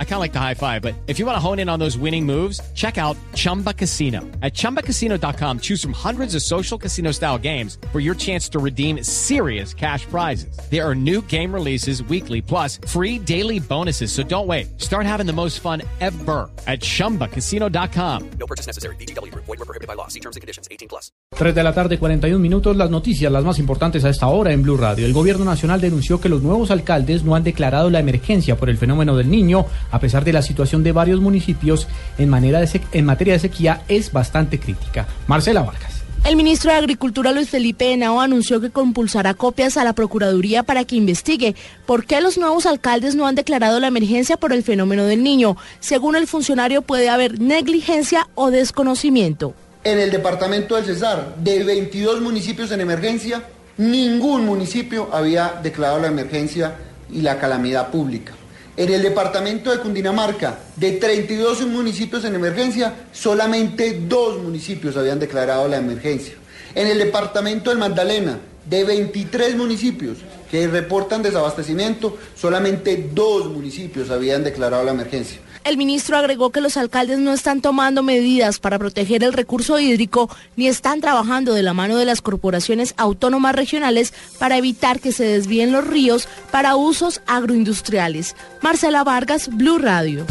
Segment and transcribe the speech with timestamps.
[0.00, 1.78] I kind of like the high five, but if you want to hone in on
[1.78, 4.22] those winning moves, check out Chumba Casino.
[4.42, 9.04] At ChumbaCasino.com, choose from hundreds of social casino style games for your chance to redeem
[9.04, 10.58] serious cash prizes.
[10.68, 14.10] There are new game releases weekly, plus free daily bonuses.
[14.10, 14.80] So don't wait.
[14.80, 18.30] Start having the most fun ever at ChumbaCasino.com.
[18.40, 18.96] No purchase necessary.
[18.96, 19.32] BGW.
[19.32, 20.08] Void were prohibited by law.
[20.08, 20.66] See terms and conditions.
[20.72, 21.12] 18 plus.
[21.36, 22.76] 3 de la tarde, 41 minutos.
[22.76, 25.06] Las noticias, las más importantes a esta hora en Blue Radio.
[25.06, 28.78] El gobierno nacional denunció que los nuevos alcaldes no han declarado la emergencia por el
[28.78, 31.88] fenómeno del niño, a pesar de la situación de varios municipios
[32.18, 35.06] en, manera de en materia de sequía es bastante crítica.
[35.26, 35.98] Marcela Vargas.
[36.24, 40.84] El ministro de Agricultura Luis Felipe Henao anunció que compulsará copias a la Procuraduría para
[40.84, 41.54] que investigue
[41.86, 45.56] por qué los nuevos alcaldes no han declarado la emergencia por el fenómeno del niño.
[45.80, 49.54] Según el funcionario puede haber negligencia o desconocimiento.
[49.84, 53.44] En el departamento del Cesar, de 22 municipios en emergencia,
[53.78, 56.74] ningún municipio había declarado la emergencia
[57.10, 58.34] y la calamidad pública.
[58.78, 65.66] En el departamento de Cundinamarca, de 32 municipios en emergencia, solamente dos municipios habían declarado
[65.66, 66.34] la emergencia.
[66.76, 68.38] En el departamento del Magdalena,
[68.68, 70.18] de 23 municipios
[70.50, 75.40] que reportan desabastecimiento, solamente dos municipios habían declarado la emergencia.
[75.64, 80.30] El ministro agregó que los alcaldes no están tomando medidas para proteger el recurso hídrico
[80.56, 85.24] ni están trabajando de la mano de las corporaciones autónomas regionales para evitar que se
[85.24, 88.34] desvíen los ríos para usos agroindustriales.
[88.62, 90.24] Marcela Vargas, Blue Radio.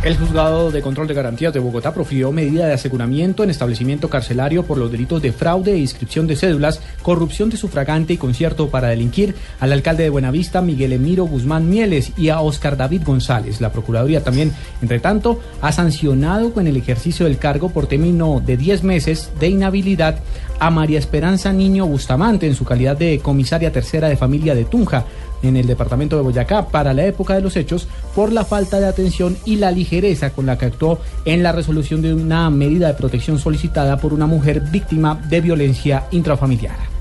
[0.00, 4.62] El juzgado de control de garantías de Bogotá profirió medida de aseguramiento en establecimiento carcelario
[4.62, 8.88] por los delitos de fraude e inscripción de cédulas, corrupción de sufragante y concierto para
[8.88, 13.60] delinquir al alcalde de Buenavista, Miguel Emiro Guzmán Mieles, y a Oscar David González.
[13.60, 18.56] La Procuraduría también, entre tanto, ha sancionado con el ejercicio del cargo por término de
[18.56, 20.20] 10 meses de inhabilidad
[20.60, 25.06] a María Esperanza Niño Bustamante en su calidad de comisaria tercera de familia de Tunja
[25.42, 28.86] en el departamento de Boyacá para la época de los hechos por la falta de
[28.86, 32.94] atención y la ligereza con la que actuó en la resolución de una medida de
[32.94, 36.98] protección solicitada por una mujer víctima de violencia intrafamiliar.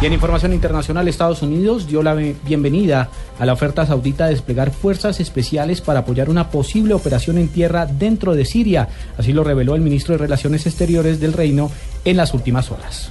[0.00, 3.08] Y en información internacional, Estados Unidos dio la bienvenida
[3.38, 7.86] a la oferta saudita de desplegar fuerzas especiales para apoyar una posible operación en tierra
[7.86, 8.88] dentro de Siria.
[9.16, 11.70] Así lo reveló el ministro de Relaciones Exteriores del Reino
[12.04, 13.10] en las últimas horas.